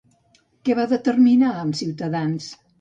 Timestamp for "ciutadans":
1.85-2.53